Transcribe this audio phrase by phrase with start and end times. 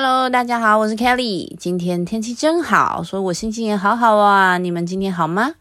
[0.00, 1.56] Hello，大家好，我是 Kelly。
[1.58, 4.56] 今天天气真好，所以我心情也好好啊。
[4.56, 5.54] 你们今天好吗？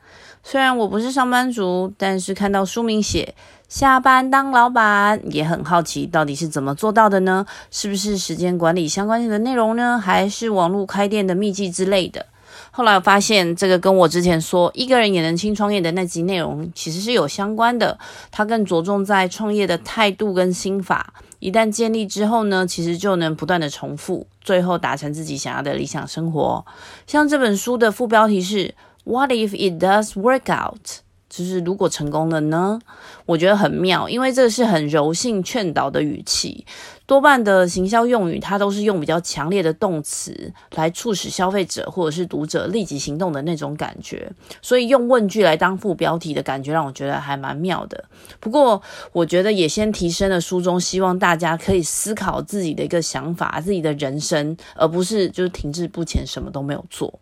[0.44, 3.34] 虽然我不是上班族，但是看到书名写
[3.68, 7.48] 下班当老板，也很好奇到底是怎么做到的呢？
[7.72, 9.98] 是不是时间管理相关的内容呢？
[9.98, 12.28] 还是网络开店的秘籍之类的？
[12.72, 17.98] 后来我发现，这个跟我之前说一个人也能轻创业的那集内容其实是有相关的。
[18.32, 21.14] 它更着重在创业的态度跟心法。
[21.40, 26.66] 一旦建立之后呢，其实就能不断的重复，最后达成自己想要的理想生活。
[27.06, 32.80] 像这本书的副标题是 “What if it does work out？” 就是如果成功了呢？
[33.26, 36.66] 我觉得很妙，因为这是很柔性劝导的语气。
[37.08, 44.30] 多半的行销用语，它都是用比较强烈的动词来促使消费者或者是读者立即行动的那种感觉，
[44.62, 48.04] 所以用问句来当副标题的感觉，让我觉得还蛮妙的。
[48.42, 48.82] 不过，
[49.14, 57.18] 我觉得也先提升了书中希望大家可以思考自己的一个想法、自己的人生，而不是就是停滞不前，什么都没有做。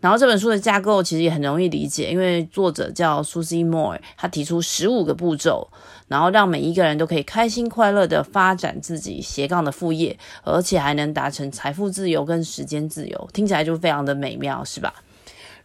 [0.00, 5.68] 然后这本书的架构其实也很容易理解，因为作者叫 Susie Moore，他提出十五个步骤。
[6.06, 14.92] 然后让每一个人都可以开心快乐的发展自己斜杠的副业，而且还能达成财富自由跟时间自由，听起来就非常的美妙，是吧？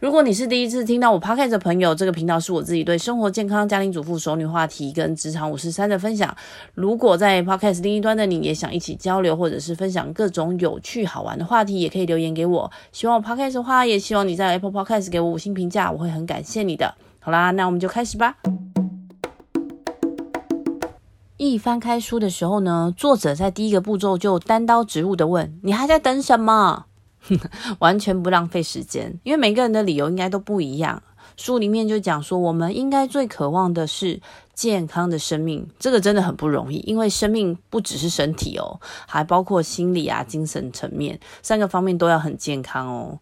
[0.00, 6.34] 如果你是第一次听到我 Podcast 的朋友，这个频道是我自己对生活健康、家庭主妇、熟女话题跟职场五十三的分享。
[6.72, 12.70] 如果在 Podcast 另一端的你也想一起交流，或者是分享各种有趣好玩的话题，也可以留言给我。
[12.92, 16.94] 希望我 Podcast 的话，也希望你在 Apple Podcast 给我五星评价，我会很感谢你的。
[17.18, 18.36] 好啦，那我们就开始吧。
[21.36, 26.86] 一翻开书的时候呢，作者在第一个步骤就单刀直入的问：“你还在等什么？”
[27.80, 31.02] 完全不浪费时间，因为每个人的理由应该都不一样。
[31.36, 34.20] 书里面就讲说，我们应该最渴望的是
[34.52, 43.18] 健康的生命，这个真的很不容易，因为生命不只是身体哦，还包括心理啊、精神层面三个方面都要很健康哦。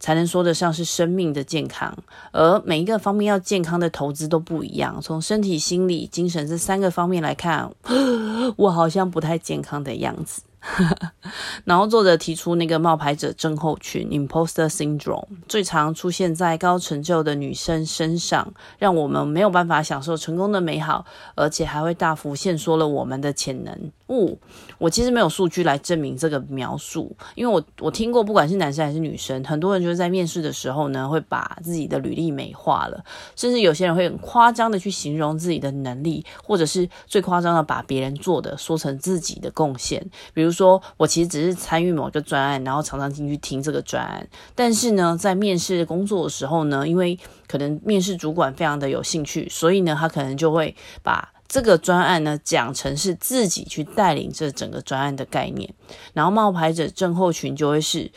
[0.00, 1.96] 才能说得上是生命的健康，
[2.32, 5.00] 而每一个方面要健康的投资都不一样。
[5.00, 7.72] 从身体、心理、精神这三个方面来看，
[8.58, 10.42] 我好像不太健康的样子。
[11.64, 23.90] 然后作者提出那个冒牌者症候群 （Imposter Syndrome） 最常出现在高成就的女生身上，让我们没有办法享受成功的美好，而且还会大幅限缩了我们的潜能。
[24.12, 24.38] 不，
[24.78, 40.52] 我其实没有数据来证明这个描述，因为我我听过，不管是男生还是女生，很多人就是在面试的时候呢，会把自己的履历美化了，甚至有些人会很夸张的去形容自己的能力，或者是最夸张的把别人做的说成自己的贡献，比如。
[40.52, 44.28] 说我其实只是参与某个专案，然后常常进去听这个专案。
[44.54, 47.18] 但是呢，在面试工作的时候呢，因为
[47.48, 55.68] 可能面试主管非常的有兴趣，所以呢，他可能就会把这个专案呢讲成是自己去带领这整个专案的概念。
[56.14, 58.10] 然后冒牌者症候群就会是，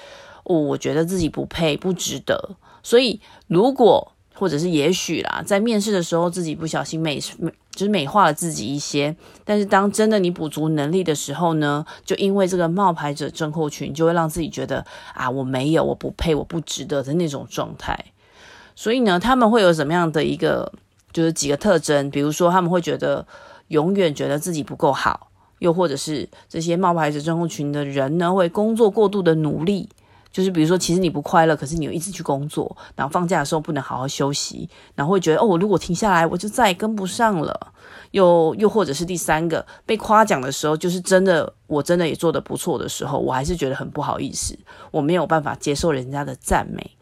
[0.45, 2.55] 哦，我觉得自己不配，不值得。
[2.81, 7.51] 所以如果或者是也许啦，在面试的时候自己不小心美美。
[7.75, 9.13] 就是美化了自己一些，
[9.43, 17.99] 但是当真的你补足能力的时候呢，就因为这个冒牌者症候群，就会让自己觉得啊，我没有，我不配，我不值得的那种状态。
[18.77, 20.71] 所以呢，他们会有什么样的一个，
[21.15, 23.25] 就是几个特征，比如说他们会觉得
[23.69, 29.87] 永远觉得自己不够好，又或者是这些冒牌者症候群的人呢，会工作过度的努力。
[30.29, 37.71] 就是比如说，其实你不快乐，可是你又一直去工作，然后放假的时候不能好好休息，然后会觉得哦，我如果停下来，我就再也跟不上了。
[38.11, 44.57] 又又或者是第三个，被夸奖的时候，就是真的，我真的也做得不错的时候，我还是觉得很不好意思，
[44.91, 46.94] 我没有办法接受人家的赞美。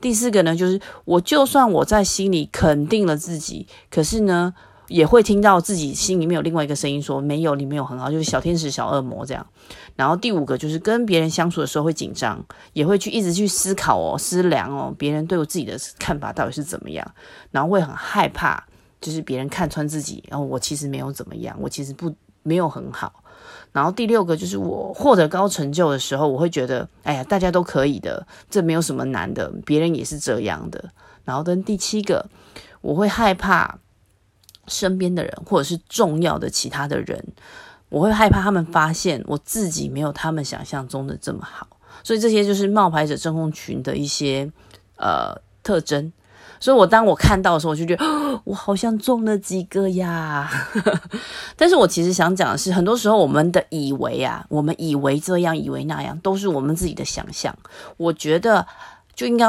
[0.00, 4.54] 第四个呢，就是我就算我在心里肯定了自己，可是呢。
[4.88, 9.46] 也会听到自己心里面有另外一个声音说：“没有，你没有很好，就是小天使、小恶魔这样。”
[9.96, 12.42] 然后第五个就是跟别人相处的时候会紧张，
[12.72, 17.06] 也会去一直去思考哦、思量哦，别人对我自己的看法到底是怎么样，
[17.50, 18.64] 然后会很害怕，
[18.98, 23.12] 就是别人看穿自己，然后我其实没有怎么样，我其实不没有很好。
[23.72, 30.90] 然后第六个就是我获得高成就的时候，我会觉得：“哎呀，大家都可以的，这没有什么难的，别人也是这样的。”
[31.24, 32.26] 然后跟第七个，
[32.80, 33.78] 我会害怕。
[34.70, 37.24] 身边的人，或者是重要的其他的人，
[37.88, 41.66] 我会害怕他们发现我自己没有他们想象中的这么好，
[42.04, 44.52] 所以这些就是冒牌者真空群的一些
[44.96, 46.12] 呃特征。
[46.60, 48.04] 所以我当我看到的时候，我就觉得
[48.44, 50.50] 我好像中了几个呀。
[51.56, 57.54] 但是我其实想讲的是，很多时候我们的以为啊，我们以为这样，以为那样，都是我们自己的想象。
[57.96, 58.66] 我觉得
[59.14, 59.46] 就应该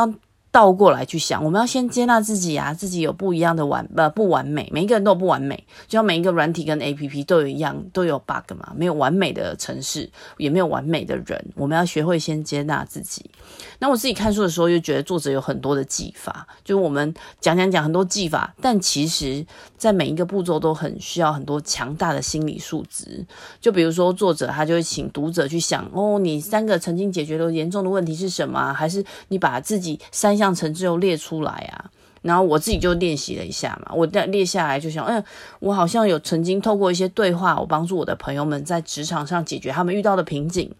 [0.51, 5.55] 倒过来去想，我们要先接纳自己啊，自己有不一样的完呃不完美，每一个人都有不完美，
[5.87, 13.29] 就像每一个软体跟 APP 都有一样都有 bug 嘛，没有完美的城市，也没有完美的人，我们要学会先接纳自己。
[13.77, 19.45] 那我自己看书的时候，就觉得作者有很多的技法，就我们讲讲讲很多技法，但其实
[19.77, 23.25] 在每一个步骤都很需要很多强大的心理素质。
[23.61, 28.73] 就比如说作者他就会请读者去想，哦，你三个曾经解决的严重的问题是什么？
[28.73, 31.91] 还是你把自己三项成就列出来啊，
[32.21, 35.23] 然后我自己就练习了一下嘛，我列下来就想，嗯，
[35.59, 40.73] 我好像有曾经透过一些对话，我帮助我的朋友们在职场上解决他们遇到的瓶颈。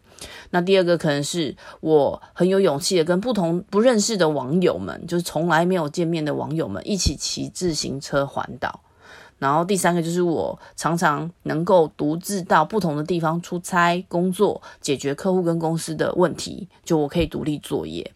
[0.50, 8.82] 那第二个可能是我很有勇气的跟不同不认识的网友们，就是从来没有见面的网友们一起骑自行车环岛。
[9.40, 18.12] 然后第三个就是我常常能够独自到不同的地方出差、工作，解决客户跟公司的问题，就我可以独立作业。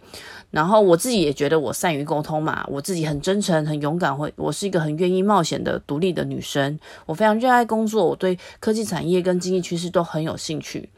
[0.51, 6.79] 然后我自己也觉得我善于沟通嘛，我自己很真诚、很勇敢，会我是一个很愿意冒险的独立的女生。
[7.07, 10.89] 我非常热爱工作，我对科技产业跟经济趋势都很有兴趣。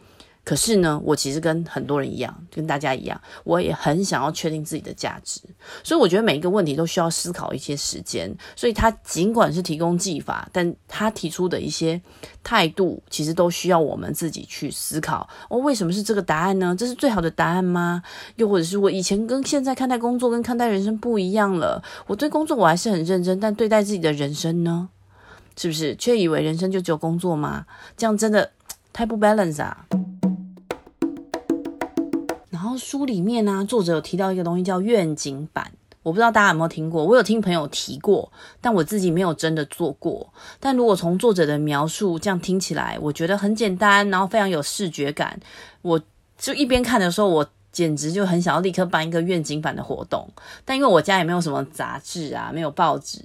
[0.46, 5.42] 可是呢，我其实跟很多人一样，跟大家一样，我也很想要确定自己的价值。
[5.84, 8.32] 所以我觉得每一个问题都需要思考一些时间。
[8.56, 12.00] 所以他尽管是提供技法，但他提出的一些
[12.44, 15.28] 态度，其实都需要我们自己去思考。
[15.50, 16.76] 哦，为什么是这个答案呢？
[16.78, 18.04] 这是最好的答案吗？
[18.36, 21.84] 又或者是我以前跟现在看待工作跟看待人生不一样了？
[22.06, 24.90] 我对工作我还是很认真，但对待自己的人生呢？
[25.58, 27.66] 是不是却以为人生就只有工作吗？
[27.98, 28.52] 这样真的
[28.94, 29.88] 太不 balance 啊！
[32.78, 35.72] 书里面呢、作者有提到一个东西叫愿景版，
[36.04, 38.32] 我不知道大家有没有听过，我有听朋友提过，
[38.62, 40.32] 但我自己没有真的做过。
[40.60, 45.40] 但如果从作者的描述这样听起来，我觉得很简单，然后非常有视觉感。
[45.82, 46.00] 我
[46.38, 50.28] 就一边看的时候，我简直就很想要立刻办一个愿景版的活动。
[50.64, 53.20] 但因为我家也没有什么杂志啊，没有报纸。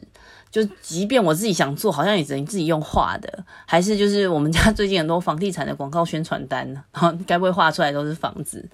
[0.50, 6.82] 就即便我自己想做，好像也只能自己用画的，还是就是我们家最近很多房地产的广告宣传单，呢
[7.26, 8.68] 该不会画出来都是房子？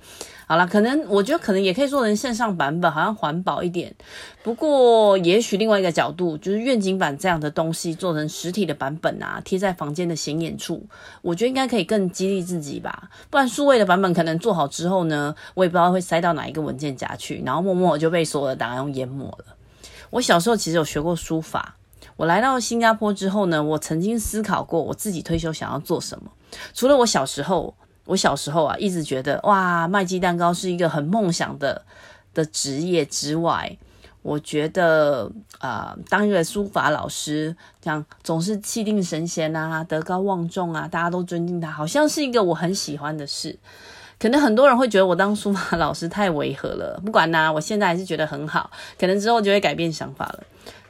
[0.46, 3.93] 好啦，可能我觉得可能也可以做成线上版本，好像环保一点。
[4.44, 10.87] 不过也许另外一个角度，就是愿景版这样的东西做成实体的版本啊，贴在房间的显眼处，
[11.20, 13.11] 我觉得应该可以更激励自己吧。
[13.28, 19.44] 不然数位的版本可能做好之后呢，我也不知道会塞到哪一个文件夹去，然后默默就被所有的档案淹没了。
[20.11, 21.76] 我小时候其实有学过书法。
[22.17, 26.31] 我来到新加坡之后呢，我曾经思考过我自己退休想要做什么。
[26.73, 27.75] 除了我小时候，
[28.06, 31.85] 我小时候啊一直觉得哇，卖鸡蛋糕是一个很梦想的
[32.32, 33.76] 的职业之外，
[34.23, 43.59] 我觉得啊、呃，当一个书法老师，这样总是气定神闲啊，德高望重啊，大家都尊敬他，好像是一个我很喜欢的事。
[44.19, 50.43] 可能很多人会觉得我当书法老师太违和了，不管啦，我现在还是觉得很好，可能之后就会改变想法了。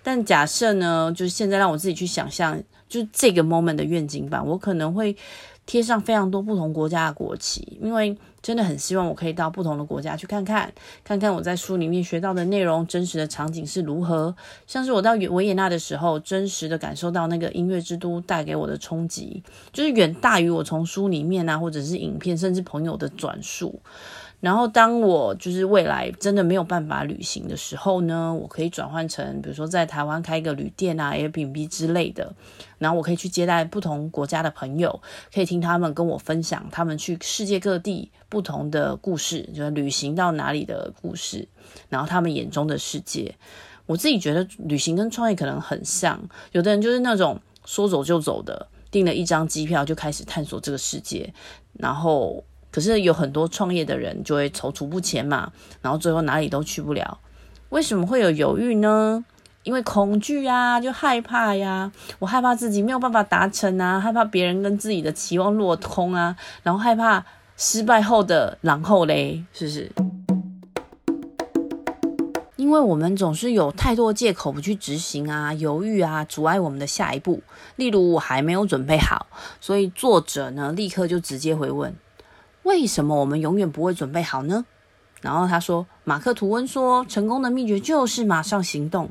[0.03, 5.17] 但假设呢，就是现在让我自己去想象，就这个 moment 的愿景吧，我可能会
[5.67, 10.73] 贴上非常多不同国家的国旗，因为真的很希望我可以到不同的国家去看看，
[11.03, 14.35] 看看我在书里面学到的内容，真实的场景是如何。
[14.69, 19.43] 像是我到维也纳的时候，真实的感受到那个音乐之都带给我的冲击，
[19.73, 23.81] 就是远大于我从书里面啊，或者是影片，甚至朋友的转述。
[24.39, 32.35] 然后，当我就是未来真的没有办法旅行的时候呢，我可以转换成，比如说在台湾开一个旅店啊，Airbnb 之类的。
[32.79, 35.01] 然后我可以去接待不同国家的朋友，
[35.35, 41.49] 可以听他们跟我分享他们去世界各地不同的故事，就是旅行到哪里的故事，
[41.89, 43.35] 然后他们眼中的世界。
[43.87, 51.33] 我自己觉得旅行跟创业可能很像，有的人就是那种说走就走的，订了一张机票就开始探索这个世界，
[51.73, 52.45] 然后。
[52.77, 57.19] 可是有很多创业的人就会踌躇不前嘛，然后最后哪里都去不了。
[57.71, 59.25] 为什么会有犹豫呢？
[59.63, 61.91] 因为恐惧啊，就害怕呀。
[62.19, 67.25] 我害怕自己没有办法达成啊，害怕别人跟自己的期望落空啊，然后害怕
[67.57, 69.91] 失败后的然后嘞，是不是？
[72.57, 77.43] 因为我们总是有太多借口不去执行啊，犹豫啊，阻碍我们的下一步。
[77.77, 79.29] 例如我还没有准备好，
[79.63, 81.97] 所以作者呢立刻就直接回问。
[82.67, 84.67] 为什么我们永远不会准备好呢？
[85.23, 89.09] 然后他说，马克吐温说，成功的秘诀就是马上行动。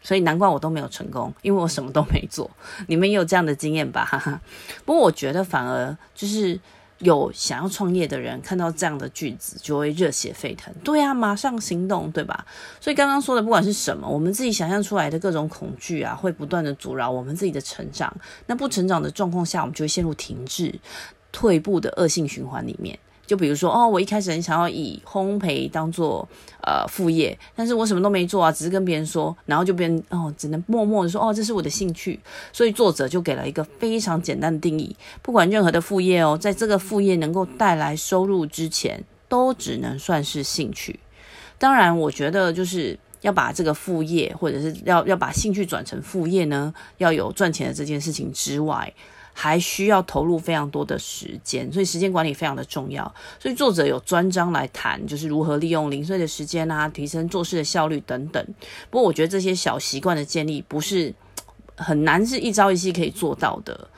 [0.00, 2.50] 所以难怪我都没有成功，因为我什么都没做。
[2.88, 4.04] 你们也有这样的经验吧？
[4.04, 4.40] 哈哈。
[4.84, 6.60] 不过我觉得反而就是
[6.98, 10.74] 有想要创业的人看到这样的句子就会热血沸腾。
[10.84, 12.44] 对啊，马上行动，对吧？
[12.82, 18.14] 所以刚刚说的不管是什么，我们自己想象出来的各种恐惧啊，会不断的阻挠我们自己的成长。
[18.46, 20.78] 那不成长的状况下，我们就会陷入停滞。
[21.34, 26.26] 退步的恶性循环里面，就比如说，哦，我一开始很想要以烘焙当做
[26.62, 32.20] 呃副业，但是我什么都没做啊，只是跟别人说，然后就别人哦，只能默默的说，哦，这是我的兴趣。
[32.52, 41.00] 所以作者就给了一个非常简单的定义：不管任何的副业哦，在这个副业能够带来收入之前，都只能算是兴趣。
[41.58, 48.92] 当然，我觉得就是要把这个副业，或者是要要把兴趣转成副业呢，要有赚钱的这件事情之外。
[49.36, 53.12] 还需要投入非常多的时间，所以时间管理非常的重要。
[53.40, 58.46] 所以作者有专章来谈，就是如何利用零碎的时间啊，提升做事的效率等等。
[58.90, 61.12] 不过我觉得这些小习惯的建立不是
[61.74, 63.88] 很难，是一朝一夕可以做到的。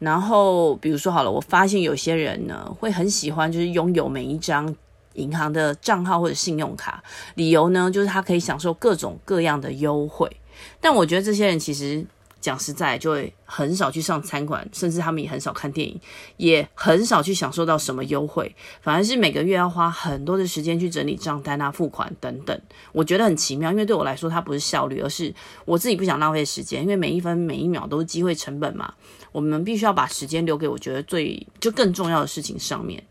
[0.00, 4.74] 然后比如说好了，我发现有些人呢会很喜欢，就是拥有每一张
[5.14, 7.02] 银行的账号或者信用卡，
[7.34, 10.30] 理由呢就是他可以享受各种各样的优惠。
[10.80, 12.04] 但我觉得这些人其实。
[12.40, 16.00] 讲实在，就会很少去上餐馆，甚至他们也很少看电影，
[16.38, 22.58] 也很少去享受到什么优惠，反而是每个月要花很多的时间去整理账单啊、付款等等。
[22.92, 25.34] 我觉得很奇妙，因为对我来说，它不是效率，而是
[25.66, 28.94] 我自己不想浪费时间，因为每一分每一秒都是机会成本嘛。
[29.32, 33.04] 我们必须要把时间留给我觉得最就更重要的事情上面。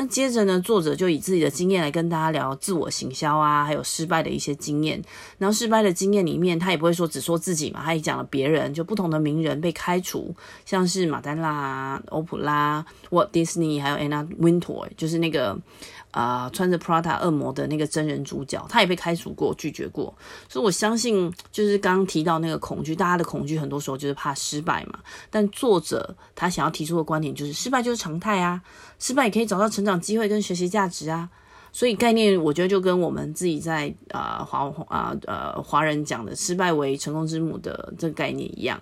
[0.00, 5.02] 那接着呢，作者就以自己的经验来跟大家聊自我行销啊，还有失败的一些经验。
[5.38, 10.32] 然后失败的经验里面，他也不会说只说自己嘛，他也讲了别人，就不同的名人被开除，
[10.64, 15.58] 像是马丹娜、欧普拉、Walt Disney，还有 Anna Wint，就是那个。
[16.10, 20.12] 啊、穿着 Prada 恶魔的那个真人主角，他也被开除过、拒绝过，
[20.48, 24.98] 所以我相信，就是刚刚提到那个恐惧，大家的恐惧很多时候就是怕失败嘛。
[25.30, 28.62] 但作者他想要提出的观点就是，失败就是常态啊，
[28.98, 31.28] 失败也可以找到成长机会跟学习价值啊。
[31.70, 38.80] 所以概念，我觉得就跟我们自己在啊华啊呃华人讲的“失败为成功之母”的这个概念一样。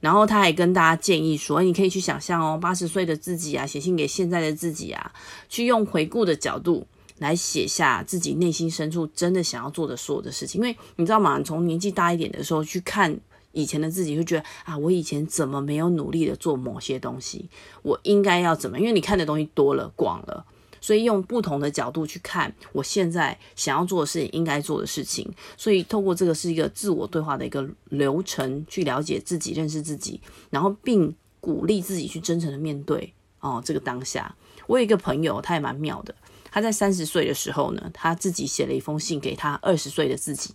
[0.00, 5.12] 然后他还跟大家建议说，你可以去想象哦，八十岁的自己啊，写信给现在的自己啊，
[5.48, 6.86] 去用回顾的角度
[7.18, 10.60] 来写下自己内心深处真的想要做的所有的事情。
[10.60, 11.40] 因为你知道吗？
[11.42, 13.14] 从年纪大一点的时候去看
[13.52, 17.48] 以前的自己，会觉得啊，我以前怎么没有努力的做某些东西？
[17.82, 18.80] 我应该要怎么？
[18.80, 20.46] 因为你看的东西多了，广了。
[20.80, 25.30] 所以用不同的角度去看我现在想要做的事情，应该做的事情。
[25.56, 30.20] 所以透过这个是一个自我对话的一个流程，去了解自己、认识自己，
[30.50, 34.34] 然后并鼓励自己去真诚的面对哦这个当下。
[34.66, 36.14] 我有一个朋友，他也蛮妙的。
[36.52, 40.54] 他在三十岁的时候呢，他自己写了一封信给他二十岁的自己。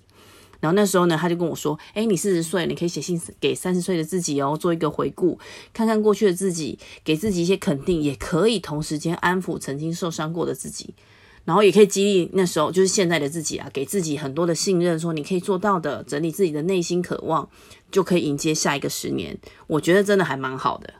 [0.65, 5.37] 然后那时候呢，他就跟我说：“诶，你四十岁，你可以写信给三十岁的自己哦，做一个回顾，
[5.71, 10.95] 看看过去的自己，给自己一些肯定，也可以同时间安抚曾经受伤过的自己，
[11.43, 17.47] 然后也可以激励那时候就是现在的自己啊，给自己很多的信任，说你可以做到的，整理自己的内心渴望，
[17.91, 19.37] 就可以迎接下一个十年。
[19.67, 20.95] 我觉得真的还蛮好的。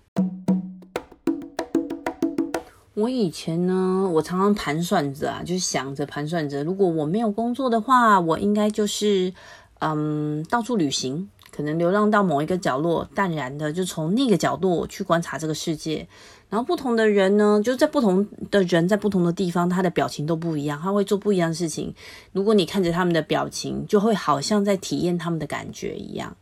[2.96, 9.32] 我以前呢，我常常盘算着啊，就是想着盘算着，如果我没有工作的话，我应该就是。
[9.80, 16.08] 嗯，到处旅行，可能流浪到某一个角落，淡然的就从那个角度去观察这个世界。
[16.50, 21.94] 然后不同的人呢，就在不同的人在不同的地方，他的表情都不一样，他会做不一样的事情。
[22.32, 26.36] 如果你看着他们的表情，就会好像在体验他们的感觉一样。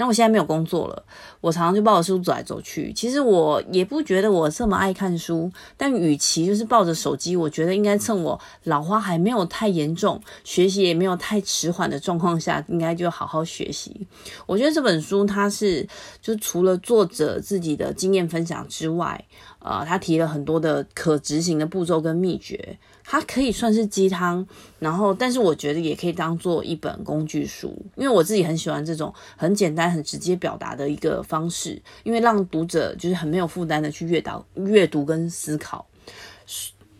[0.00, 1.04] 那我现在没有工作了，
[1.42, 2.90] 我常常就抱着书走来走去。
[2.94, 14.06] 其实我也不觉得我这么爱看书，但与其就是抱着手机，我觉得应该趁我老花还没有太严重，学习也没有太迟缓的状况下，应该就好好学习。
[14.46, 15.86] 我觉得这本书它是
[16.22, 19.22] 就除了作者自己的经验分享之外，
[19.58, 22.78] 呃，他提了很多的可执行的步骤跟秘诀。
[23.12, 24.46] 它可以算是鸡汤，
[24.78, 35.84] 然后，但是我觉得也可以当做一本工具书，因为我自己很喜欢这种很简单、很直接表达的一个方式，因为让读者就是很没有负担的去阅读、阅读跟思考。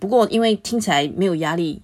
[0.00, 1.81] 不过，因为听起来没有压力。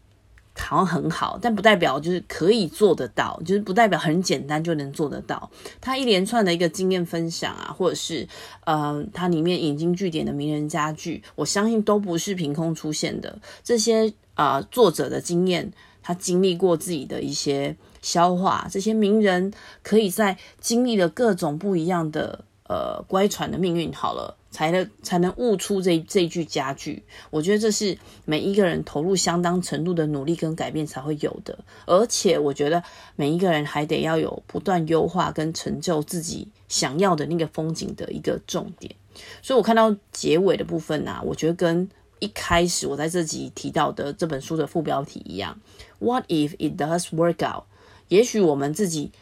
[0.59, 5.51] 好像很好，但不代表就是可以做得到，就是不代表很简单就能做得到。
[5.81, 8.27] 他一连串的一个经验分享啊，或者是
[8.65, 13.39] 呃，他里面引经据典的名人佳句，我相信都不是凭空出现的。
[13.63, 15.71] 这些、呃，作者的经验，
[16.03, 24.37] 他经历过自己的一些消化，这些名人可以在经历了各种不一样的呃乖舛的命运，好了。
[24.57, 32.83] 才能才能悟出这这句佳句，我觉得这是每一个人投入相当程度的努力跟改变才会有的，而且我觉得
[33.17, 38.95] 每一个人还得要有不断优化跟成就自己想要的那个风景的一个重点。
[39.43, 41.87] 所以我看到结尾的部分啊，我觉得跟
[42.21, 45.61] 一开始我在这集提到的这本书的副标题一样
[45.99, 47.65] ，What if it does work out？
[48.09, 49.13] 也许我们自己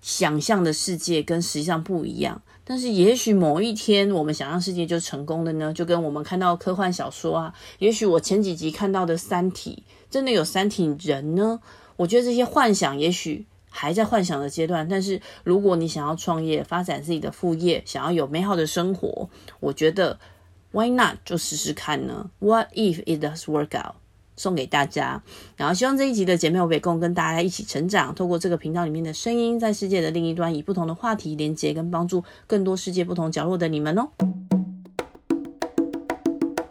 [0.00, 2.42] 想象的世界跟实际上不一样。
[2.64, 5.72] 但是也许某一天我们想象世界就成功了呢？
[5.72, 11.60] 就跟我们看到科幻小说啊，也许我前几集看到的《三体》真的有三体人呢？
[11.96, 19.28] 我觉得这些幻想也许还在幻想的阶段，但是如果你想要创业、发展自己的副业，想要有美好的生活，
[19.58, 20.18] 我觉得
[20.70, 23.96] Why not 就试试看呢？What if it does work out？
[24.40, 25.22] 送给大家，
[25.54, 34.08] 然后希望这一集的姐妹欧北共跟大家一起成长，透过这个频道里面的声音，在世界的另一端，以不同的话题连接跟帮助更多世界不同角落的你们哦。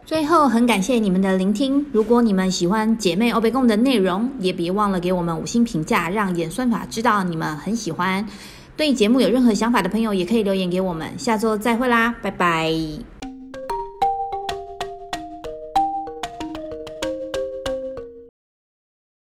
[0.04, 1.86] 最后，很感谢你们的聆听。
[1.92, 8.26] 如果你们喜欢姐妹欧贝共的内容，也别忘了给我们五星评价，让演算法知道你们很喜欢。
[8.76, 11.16] 对节目有任何想法的朋友，也可以留言给我们。
[11.16, 13.19] 下周再会啦，拜拜。